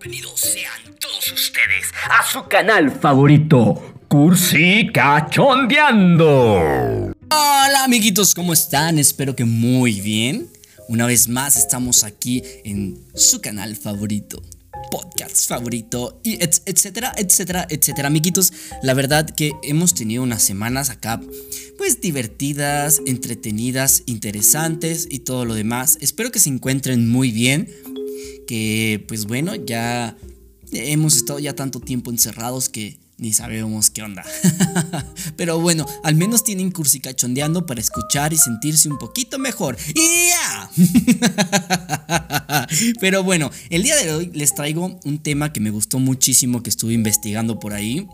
[0.00, 7.12] Bienvenidos sean todos ustedes a su canal favorito, Cursi Cachondeando.
[7.30, 9.00] Hola amiguitos, ¿cómo están?
[9.00, 10.50] Espero que muy bien.
[10.86, 14.40] Una vez más estamos aquí en su canal favorito,
[14.92, 18.06] podcast favorito, y etcétera, etcétera, etcétera.
[18.06, 18.52] Amiguitos,
[18.84, 21.20] la verdad que hemos tenido unas semanas acá,
[21.76, 25.98] pues divertidas, entretenidas, interesantes y todo lo demás.
[26.00, 27.68] Espero que se encuentren muy bien
[28.46, 30.16] que pues bueno, ya
[30.72, 34.24] hemos estado ya tanto tiempo encerrados que ni sabemos qué onda.
[35.36, 39.76] Pero bueno, al menos tienen cursi cachondeando para escuchar y sentirse un poquito mejor.
[39.94, 40.70] ¡Ya!
[43.00, 46.70] Pero bueno, el día de hoy les traigo un tema que me gustó muchísimo que
[46.70, 48.06] estuve investigando por ahí.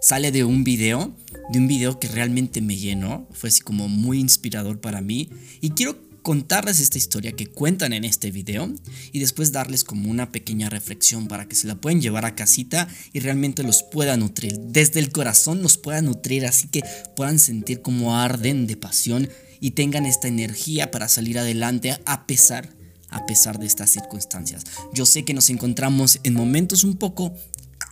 [0.00, 1.14] Sale de un video,
[1.50, 5.28] de un video que realmente me llenó, fue así como muy inspirador para mí
[5.60, 8.72] y quiero contarles esta historia que cuentan en este video
[9.12, 12.88] y después darles como una pequeña reflexión para que se la puedan llevar a casita
[13.12, 14.58] y realmente los pueda nutrir.
[14.58, 16.82] Desde el corazón los pueda nutrir así que
[17.16, 19.28] puedan sentir como arden de pasión
[19.60, 24.62] y tengan esta energía para salir adelante a pesar a pesar de estas circunstancias.
[24.94, 27.34] Yo sé que nos encontramos en momentos un poco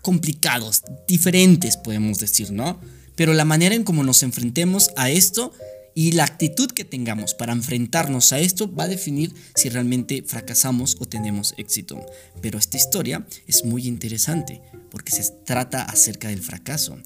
[0.03, 2.81] complicados, diferentes podemos decir, ¿no?
[3.17, 5.53] Pero la manera en cómo nos enfrentemos a esto
[5.99, 10.97] y la actitud que tengamos para enfrentarnos a esto va a definir si realmente fracasamos
[11.01, 12.01] o tenemos éxito.
[12.41, 16.97] Pero esta historia es muy interesante porque se trata acerca del fracaso.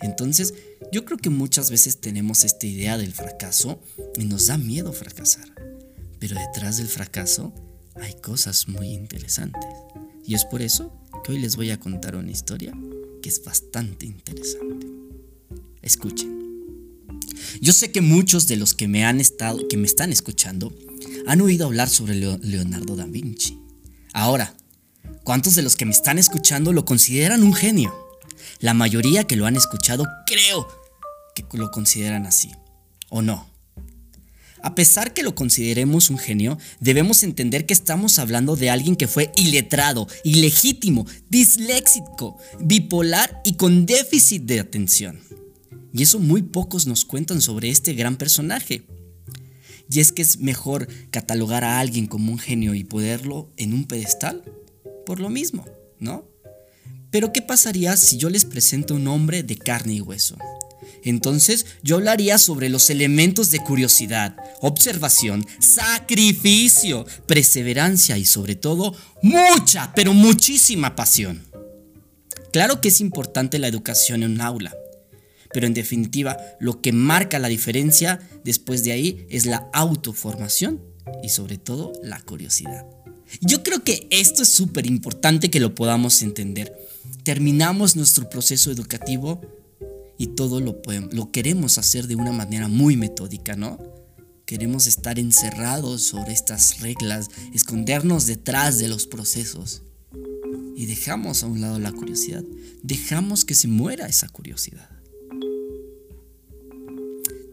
[0.00, 0.54] Entonces,
[0.90, 3.82] yo creo que muchas veces tenemos esta idea del fracaso
[4.16, 5.52] y nos da miedo fracasar.
[6.18, 7.52] Pero detrás del fracaso
[8.00, 9.68] hay cosas muy interesantes.
[10.24, 10.90] Y es por eso
[11.22, 12.72] que hoy les voy a contar una historia
[13.20, 14.86] que es bastante interesante.
[15.82, 16.37] Escuchen.
[17.60, 20.74] Yo sé que muchos de los que me han estado, que me están escuchando,
[21.26, 23.58] han oído hablar sobre Leonardo da Vinci.
[24.12, 24.54] Ahora,
[25.24, 27.94] ¿cuántos de los que me están escuchando lo consideran un genio?
[28.60, 30.68] La mayoría que lo han escuchado creo
[31.34, 32.50] que lo consideran así,
[33.10, 33.48] ¿o no?
[34.62, 39.06] A pesar que lo consideremos un genio, debemos entender que estamos hablando de alguien que
[39.06, 45.20] fue iletrado, ilegítimo, disléxico, bipolar y con déficit de atención.
[45.92, 48.86] Y eso muy pocos nos cuentan sobre este gran personaje.
[49.90, 53.86] Y es que es mejor catalogar a alguien como un genio y poderlo en un
[53.86, 54.42] pedestal
[55.06, 55.64] por lo mismo,
[55.98, 56.28] ¿no?
[57.10, 60.36] Pero ¿qué pasaría si yo les presento un hombre de carne y hueso?
[61.02, 69.92] Entonces yo hablaría sobre los elementos de curiosidad, observación, sacrificio, perseverancia y sobre todo mucha,
[69.94, 71.46] pero muchísima pasión.
[72.52, 74.74] Claro que es importante la educación en un aula,
[75.52, 80.80] pero en definitiva lo que marca la diferencia después de ahí es la autoformación
[81.22, 82.86] y sobre todo la curiosidad.
[83.40, 86.74] Yo creo que esto es súper importante que lo podamos entender.
[87.24, 89.40] Terminamos nuestro proceso educativo
[90.16, 90.80] y todo lo,
[91.12, 93.78] lo queremos hacer de una manera muy metódica, ¿no?
[94.46, 99.82] Queremos estar encerrados sobre estas reglas, escondernos detrás de los procesos.
[100.74, 102.42] Y dejamos a un lado la curiosidad.
[102.82, 104.88] Dejamos que se muera esa curiosidad.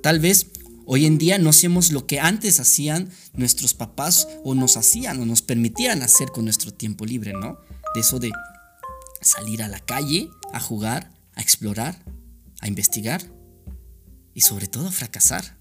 [0.05, 0.51] Tal vez
[0.85, 5.25] hoy en día no hacemos lo que antes hacían nuestros papás o nos hacían o
[5.25, 7.57] nos permitían hacer con nuestro tiempo libre, ¿no?
[7.95, 8.31] De eso de
[9.19, 12.05] salir a la calle, a jugar, a explorar,
[12.59, 13.23] a investigar
[14.35, 15.57] y sobre todo a fracasar.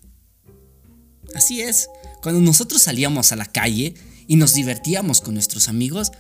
[1.35, 1.89] Así es,
[2.23, 3.95] cuando nosotros salíamos a la calle
[4.27, 6.13] y nos divertíamos con nuestros amigos,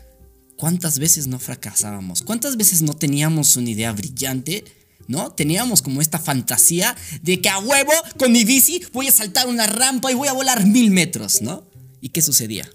[0.56, 2.22] ¿cuántas veces no fracasábamos?
[2.22, 4.64] ¿Cuántas veces no teníamos una idea brillante
[5.06, 5.32] ¿no?
[5.32, 9.66] Teníamos como esta fantasía de que a huevo con mi bici voy a saltar una
[9.66, 11.66] rampa y voy a volar mil metros, ¿no?
[12.00, 12.68] ¿Y qué sucedía?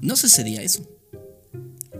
[0.00, 0.88] No sucedía eso.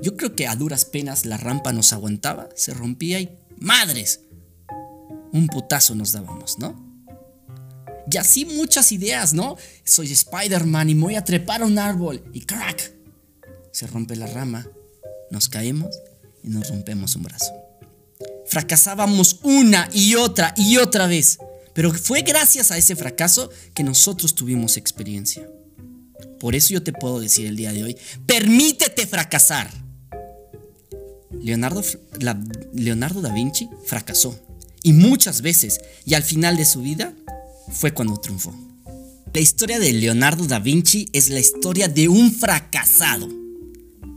[0.03, 4.21] Yo creo que a duras penas la rampa nos aguantaba, se rompía y madres,
[5.33, 6.85] un putazo nos dábamos, ¿no?
[8.11, 9.57] Y así muchas ideas, ¿no?
[9.85, 12.93] Soy Spider-Man y me voy a trepar a un árbol y crack,
[13.73, 14.67] se rompe la rama,
[15.31, 15.95] nos caemos
[16.43, 17.66] y nos rompemos un brazo.
[18.49, 21.39] Fracasábamos una y otra y otra vez.
[21.75, 25.49] Pero fue gracias a ese fracaso que nosotros tuvimos experiencia.
[26.41, 27.97] Por eso yo te puedo decir el día de hoy,
[28.27, 29.71] permítete fracasar.
[31.43, 31.83] Leonardo,
[32.73, 34.39] Leonardo da Vinci fracasó.
[34.83, 35.81] Y muchas veces.
[36.05, 37.13] Y al final de su vida
[37.73, 38.55] fue cuando triunfó.
[39.33, 43.29] La historia de Leonardo da Vinci es la historia de un fracasado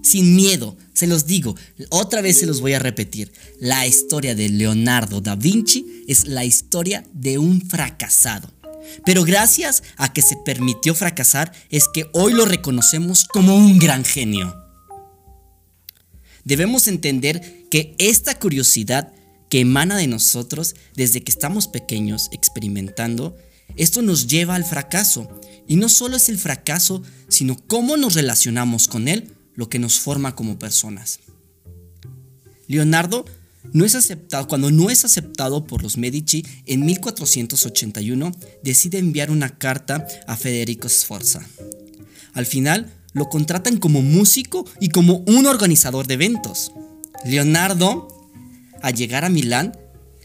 [0.02, 0.78] sin miedo.
[1.00, 1.56] Se los digo,
[1.92, 3.31] otra vez se los voy a repetir.
[3.62, 8.51] La historia de Leonardo da Vinci es la historia de un fracasado.
[9.06, 14.04] Pero gracias a que se permitió fracasar es que hoy lo reconocemos como un gran
[14.04, 14.54] genio.
[16.44, 19.13] debemos entender que esta curiosidad
[19.48, 23.38] que emana de nosotros desde que estamos pequeños experimentando,
[23.78, 25.30] esto nos lleva al fracaso.
[25.66, 30.00] Y no solo es el fracaso, sino cómo nos relacionamos con él, lo que nos
[30.00, 31.19] forma como personas.
[32.67, 33.25] Leonardo
[33.73, 38.31] no es aceptado, cuando no es aceptado por los Medici, en 1481
[38.63, 41.45] decide enviar una carta a Federico Sforza.
[42.33, 46.71] Al final, lo contratan como músico y como un organizador de eventos.
[47.25, 48.07] Leonardo,
[48.81, 49.77] al llegar a Milán,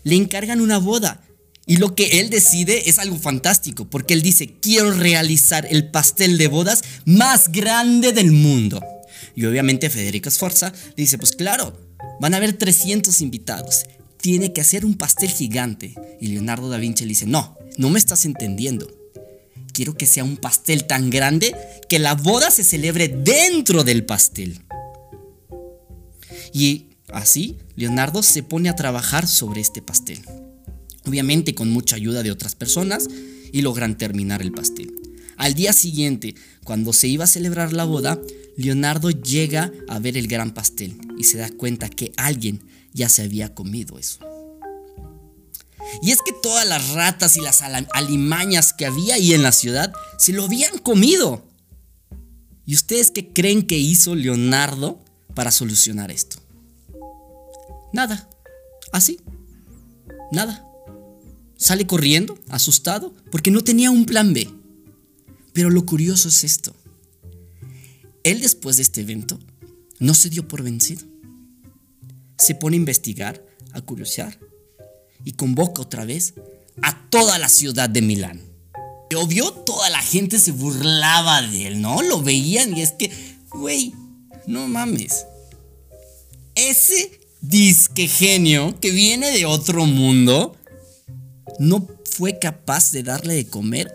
[0.05, 1.25] le encargan una boda
[1.67, 6.39] y lo que él decide es algo fantástico, porque él dice, quiero realizar el pastel
[6.39, 8.81] de bodas más grande del mundo.
[9.35, 11.79] Y obviamente Federico Sforza dice, pues claro,
[12.21, 13.85] van a haber 300 invitados,
[14.19, 15.95] tiene que hacer un pastel gigante.
[16.21, 18.87] Y Leonardo da Vinci le dice, no, no me estás entendiendo.
[19.73, 21.55] Quiero que sea un pastel tan grande
[21.89, 24.61] que la boda se celebre dentro del pastel.
[26.53, 30.21] Y así, Leonardo se pone a trabajar sobre este pastel
[31.07, 33.09] obviamente con mucha ayuda de otras personas,
[33.53, 34.93] y logran terminar el pastel.
[35.37, 36.35] Al día siguiente,
[36.65, 38.21] cuando se iba a celebrar la boda,
[38.57, 42.63] Leonardo llega a ver el gran pastel y se da cuenta que alguien
[42.93, 44.21] ya se había comido eso.
[46.03, 49.93] Y es que todas las ratas y las alimañas que había ahí en la ciudad
[50.19, 51.45] se lo habían comido.
[52.67, 55.03] ¿Y ustedes qué creen que hizo Leonardo
[55.35, 56.39] para solucionar esto?
[57.93, 58.29] Nada.
[58.93, 59.21] Así.
[60.33, 60.67] Nada.
[61.57, 64.49] Sale corriendo, asustado, porque no tenía un plan B.
[65.53, 66.75] Pero lo curioso es esto.
[68.25, 69.39] Él después de este evento
[69.99, 71.07] no se dio por vencido.
[72.39, 74.39] Se pone a investigar, a curiosear
[75.25, 76.35] y convoca otra vez
[76.83, 78.41] a toda la ciudad de Milán.
[79.17, 82.03] Obvio, toda la gente se burlaba de él, ¿no?
[82.03, 83.13] Lo veían y es que,
[83.51, 83.93] güey,
[84.49, 85.27] no mames.
[86.57, 90.57] Ese disque genio que viene de otro mundo
[91.61, 93.95] no fue capaz de darle de comer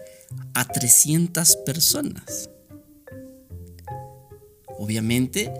[0.53, 2.49] a 300 personas.
[4.81, 5.51] Obviamente,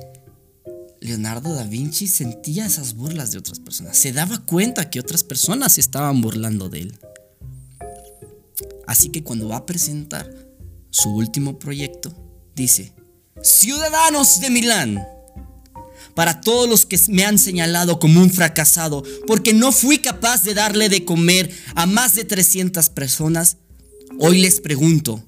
[1.01, 3.97] Leonardo da Vinci sentía esas burlas de otras personas.
[3.97, 6.99] Se daba cuenta que otras personas se estaban burlando de él.
[8.87, 10.33] Así que cuando va a presentar
[10.89, 12.15] su último proyecto,
[12.55, 12.93] dice,
[13.43, 15.05] Ciudadanos de Milán,
[16.15, 20.53] para todos los que me han señalado como un fracasado, porque no fui capaz de
[20.53, 23.57] darle de comer a más de 300 personas,
[24.17, 25.25] hoy les pregunto,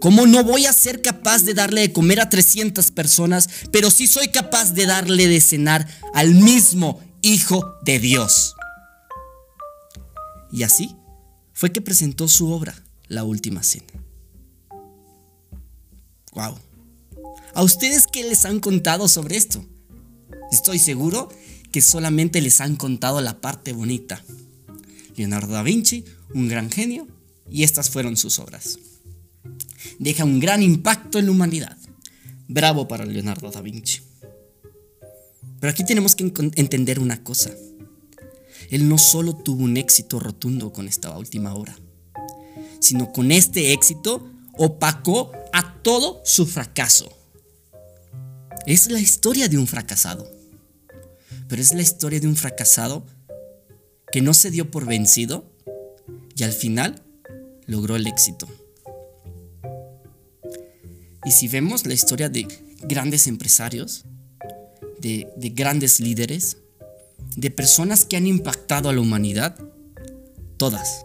[0.00, 4.06] ¿cómo no voy a ser capaz de darle de comer a 300 personas, pero sí
[4.06, 8.54] soy capaz de darle de cenar al mismo Hijo de Dios?
[10.52, 10.94] Y así
[11.52, 12.74] fue que presentó su obra,
[13.08, 13.86] La Última Cena.
[16.32, 16.58] ¡Wow!
[17.54, 19.64] ¿A ustedes qué les han contado sobre esto?
[20.52, 21.28] Estoy seguro
[21.72, 24.22] que solamente les han contado la parte bonita.
[25.16, 26.04] Leonardo da Vinci,
[26.34, 27.06] un gran genio,
[27.50, 28.78] y estas fueron sus obras.
[29.98, 31.76] Deja un gran impacto en la humanidad.
[32.48, 34.00] Bravo para Leonardo da Vinci.
[35.60, 37.50] Pero aquí tenemos que entender una cosa.
[38.70, 41.76] Él no solo tuvo un éxito rotundo con esta última obra,
[42.80, 47.10] sino con este éxito opacó a todo su fracaso.
[48.66, 50.34] Es la historia de un fracasado
[51.48, 53.04] pero es la historia de un fracasado
[54.10, 55.44] que no se dio por vencido
[56.36, 57.02] y al final
[57.66, 58.48] logró el éxito.
[61.24, 62.46] Y si vemos la historia de
[62.82, 64.04] grandes empresarios,
[65.00, 66.58] de, grandes líderes,
[67.36, 69.58] de personas que han impactado a la humanidad,
[70.56, 71.04] todas,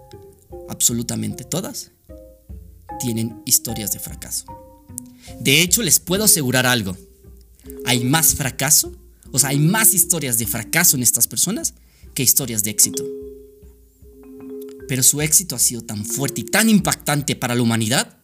[0.70, 1.92] absolutamente todas,
[3.00, 4.46] tienen historias de fracaso.
[5.40, 6.98] De hecho, les puedo asegurar algo.
[7.86, 8.94] Hay más fracaso
[9.32, 11.74] o sea, hay más historias de fracaso en estas personas
[12.14, 13.06] que historias de éxito.
[14.88, 18.18] Pero su éxito ha sido tan fuerte y tan impactante para la humanidad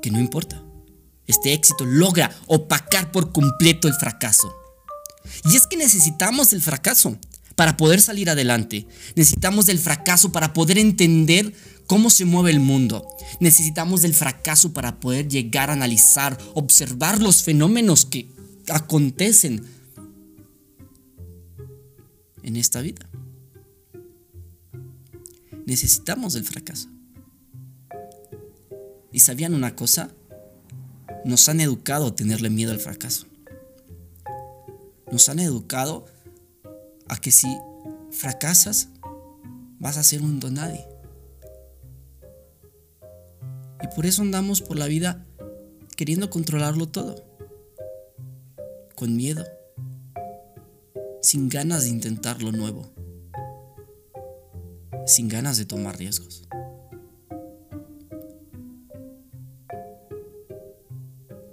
[0.00, 0.62] que no importa.
[1.26, 4.52] Este éxito logra opacar por completo el fracaso.
[5.44, 7.18] Y es que necesitamos el fracaso
[7.54, 8.86] para poder salir adelante.
[9.14, 11.52] Necesitamos del fracaso para poder entender
[11.86, 13.06] cómo se mueve el mundo.
[13.38, 18.28] Necesitamos del fracaso para poder llegar a analizar, observar los fenómenos que
[18.68, 19.64] acontecen
[22.42, 23.06] en esta vida.
[25.66, 26.88] Necesitamos del fracaso.
[29.12, 30.10] ¿Y sabían una cosa?
[31.24, 33.26] Nos han educado a tenerle miedo al fracaso.
[35.10, 36.06] Nos han educado
[37.08, 37.48] a que si
[38.10, 38.88] fracasas,
[39.78, 40.86] vas a ser un donadie.
[43.82, 45.26] Y por eso andamos por la vida
[45.96, 47.30] queriendo controlarlo todo
[48.94, 49.46] con miedo,
[51.22, 52.92] sin ganas de intentar lo nuevo,
[55.06, 56.46] sin ganas de tomar riesgos.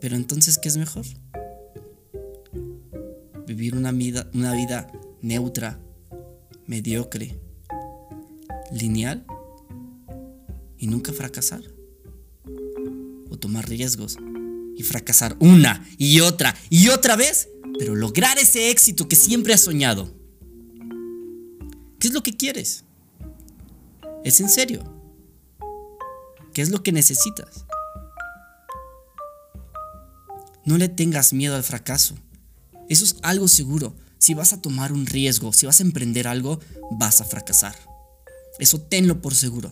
[0.08, 1.06] Pero entonces, ¿qué es mejor?
[3.46, 4.90] Vivir una vida, una vida
[5.22, 5.82] neutra,
[6.66, 7.38] mediocre,
[8.72, 9.26] lineal
[10.78, 11.62] y nunca fracasar.
[13.30, 14.16] O tomar riesgos
[14.78, 19.60] y fracasar una y otra y otra vez, pero lograr ese éxito que siempre has
[19.60, 20.10] soñado.
[22.00, 22.86] ¿Qué es lo que quieres?
[24.24, 24.86] ¿Es en serio?
[26.54, 27.68] ¿Qué es lo que necesitas?
[30.68, 32.16] No le tengas miedo al fracaso.
[32.90, 33.96] Eso es algo seguro.
[34.18, 36.60] Si vas a tomar un riesgo, si vas a emprender algo,
[36.92, 37.74] vas a fracasar.
[38.60, 39.72] Eso tenlo por seguro.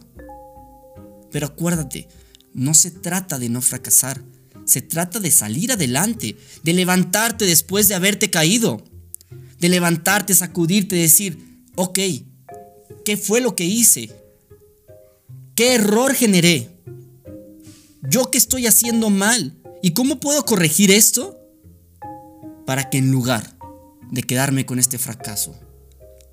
[1.34, 2.08] Pero acuérdate,
[2.54, 4.24] no se trata de no fracasar,
[4.64, 8.82] se trata de salir adelante, de levantarte después de haberte caído,
[9.60, 12.00] de levantarte, sacudirte, decir, ok,
[13.04, 14.16] ¿qué fue lo que hice?
[15.56, 16.70] ¿Qué error generé?
[18.10, 19.58] ¿Yo qué estoy haciendo mal?
[19.86, 21.40] ¿Y cómo puedo corregir esto?
[22.66, 23.56] Para que en lugar
[24.10, 25.54] de quedarme con este fracaso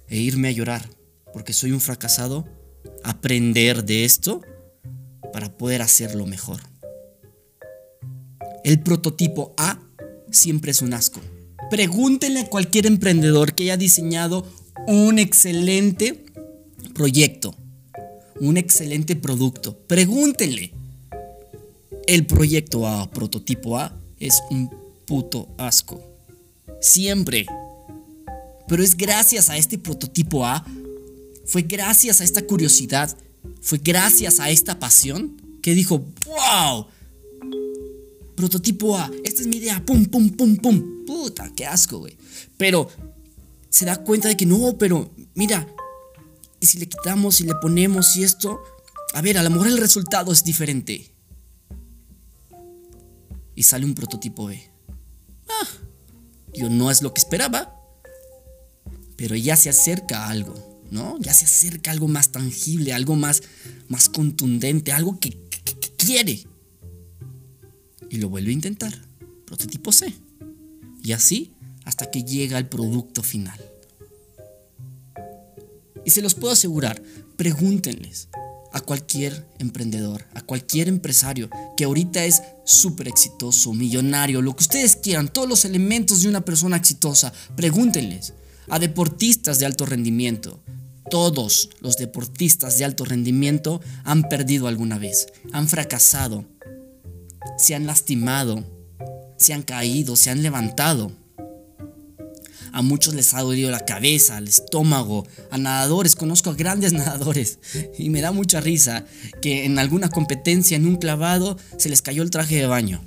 [0.08, 0.88] e irme a llorar
[1.34, 2.48] porque soy un fracasado,
[3.04, 4.40] aprender de esto
[5.34, 6.62] para poder hacerlo mejor.
[8.64, 9.78] El prototipo A
[10.30, 11.20] siempre es un asco.
[11.68, 14.46] Pregúntenle a cualquier emprendedor que haya diseñado
[14.86, 16.24] un excelente
[16.94, 17.54] proyecto,
[18.40, 19.76] un excelente producto.
[19.86, 20.72] Pregúntenle.
[22.06, 24.70] El proyecto A, prototipo A, es un
[25.06, 26.02] puto asco.
[26.80, 27.46] Siempre.
[28.68, 30.64] Pero es gracias a este prototipo A,
[31.44, 33.16] fue gracias a esta curiosidad,
[33.60, 36.86] fue gracias a esta pasión que dijo, wow,
[38.34, 42.16] prototipo A, esta es mi idea, pum, pum, pum, pum, puta, qué asco, güey.
[42.56, 42.88] Pero
[43.68, 45.66] se da cuenta de que no, pero mira,
[46.60, 48.60] y si le quitamos y le ponemos y esto,
[49.14, 51.11] a ver, a lo mejor el resultado es diferente.
[53.62, 54.60] Y sale un prototipo B.
[55.48, 55.68] Ah,
[56.52, 57.72] yo no es lo que esperaba,
[59.14, 60.82] pero ya se acerca a algo.
[60.90, 61.16] ¿no?
[61.20, 63.44] Ya se acerca algo más tangible, algo más,
[63.86, 65.38] más contundente, algo que,
[65.96, 66.44] quiere.
[68.10, 69.00] Y lo vuelve a intentar.
[69.46, 70.12] Prototipo C.
[71.00, 71.52] Y así
[71.84, 73.60] hasta que llega al producto final.
[76.04, 77.00] Y se los puedo asegurar,
[77.36, 78.28] pregúntenles
[78.72, 84.96] a cualquier emprendedor, a cualquier empresario que ahorita es súper exitoso, millonario, lo que ustedes
[84.96, 88.34] quieran, todos los elementos de una persona exitosa, pregúntenles
[88.68, 90.62] a deportistas de alto rendimiento,
[91.10, 96.46] todos los deportistas de alto rendimiento han perdido alguna vez, han fracasado,
[97.58, 98.64] se han lastimado,
[99.36, 101.12] se han caído, se han levantado.
[102.72, 107.58] A muchos les ha dolido la cabeza, el estómago, a nadadores, conozco a grandes nadadores
[107.98, 109.04] y me da mucha risa
[109.40, 113.04] que en alguna competencia, en un clavado, se les cayó el traje de baño.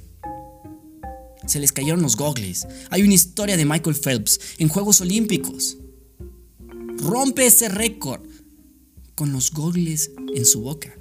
[1.47, 2.67] Se les cayeron los gogles.
[2.89, 5.77] Hay una historia de Michael Phelps en Juegos Olímpicos
[6.97, 8.21] rompe ese récord
[9.15, 10.97] con los gogles en su boca.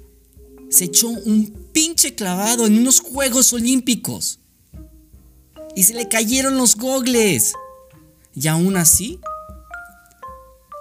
[0.69, 4.39] Se echó un pinche clavado en unos Juegos Olímpicos.
[5.75, 7.53] Y se le cayeron los gogles.
[8.35, 9.19] Y aún así,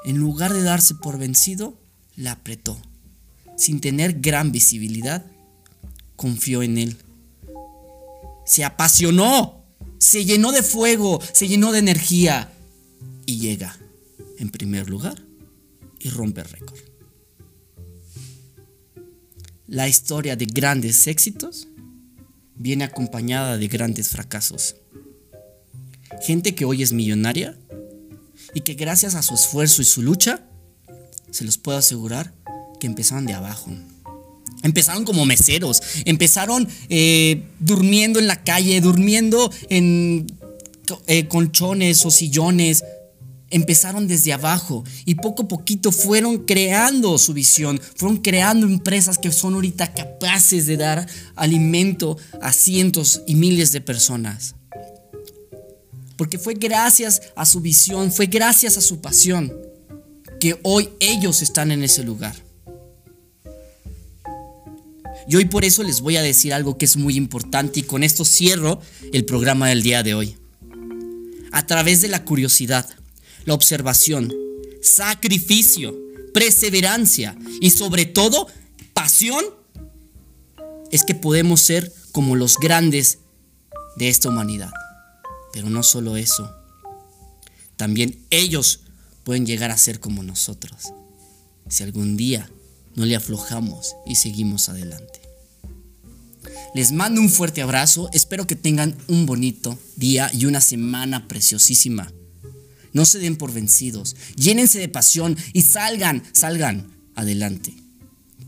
[0.04, 1.78] en lugar de darse por vencido,
[2.16, 2.76] la apretó.
[3.56, 5.24] Sin tener gran visibilidad,
[6.16, 6.96] confió en él.
[8.44, 9.64] Se apasionó,
[9.98, 12.52] se llenó de fuego, se llenó de energía
[13.26, 13.78] y llega
[14.38, 15.22] en primer lugar
[16.00, 16.80] y rompe récord.
[19.66, 21.68] La historia de grandes éxitos
[22.54, 24.76] viene acompañada de grandes fracasos.
[26.24, 27.54] Gente que hoy es millonaria
[28.54, 30.42] y que gracias a su esfuerzo y su lucha,
[31.30, 32.32] se los puedo asegurar
[32.80, 33.70] que empezaron de abajo.
[34.62, 40.26] Empezaron como meseros, empezaron eh, durmiendo en la calle, durmiendo en
[41.06, 42.84] eh, colchones o sillones,
[43.50, 49.30] empezaron desde abajo y poco a poquito fueron creando su visión, fueron creando empresas que
[49.30, 54.54] son ahorita capaces de dar alimento a cientos y miles de personas.
[56.16, 59.52] Porque fue gracias a su visión, fue gracias a su pasión
[60.40, 62.34] que hoy ellos están en ese lugar.
[65.26, 68.02] Y hoy por eso les voy a decir algo que es muy importante y con
[68.02, 68.80] esto cierro
[69.12, 70.36] el programa del día de hoy.
[71.50, 72.86] A través de la curiosidad,
[73.44, 74.32] la observación,
[74.82, 75.96] sacrificio,
[76.34, 78.48] perseverancia y sobre todo
[78.92, 79.44] pasión,
[80.90, 83.18] es que podemos ser como los grandes
[83.96, 84.70] de esta humanidad.
[85.54, 86.52] Pero no solo eso,
[87.76, 88.80] también ellos
[89.22, 90.92] pueden llegar a ser como nosotros.
[91.68, 92.50] Si algún día
[92.96, 95.20] no le aflojamos y seguimos adelante.
[96.74, 102.12] Les mando un fuerte abrazo, espero que tengan un bonito día y una semana preciosísima.
[102.92, 107.74] No se den por vencidos, llénense de pasión y salgan, salgan adelante.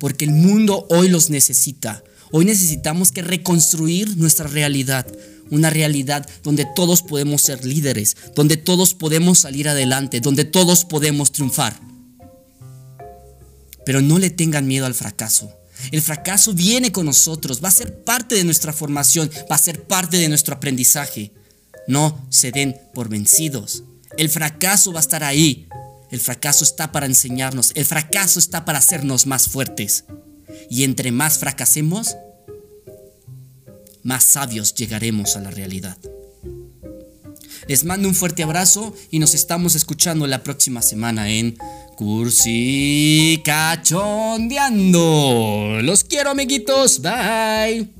[0.01, 2.03] Porque el mundo hoy los necesita.
[2.33, 5.07] Hoy necesitamos que reconstruir nuestra realidad,
[5.50, 11.33] una realidad donde todos podemos ser líderes, donde todos podemos salir adelante, donde todos podemos
[11.33, 11.79] triunfar.
[13.85, 15.50] Pero no le tengan miedo al fracaso.
[15.93, 19.85] El fracaso viene con nosotros, va a ser parte de nuestra formación, va a ser
[19.85, 21.33] parte de nuestro aprendizaje.
[21.87, 23.85] No se den por vencidos.
[24.17, 25.69] El fracaso va a estar ahí.
[26.11, 27.73] El fracaso está para enseñarnos.
[27.75, 30.05] El fracaso está para hacernos más fuertes.
[30.71, 32.17] Y entre más fracasemos,
[34.07, 35.99] más sabios llegaremos a la realidad.
[37.67, 41.59] Les mando un fuerte abrazo y nos estamos escuchando la próxima semana en
[41.97, 45.81] Cursi Cachondeando.
[45.83, 47.03] Los quiero, amiguitos.
[47.03, 47.96] Bye.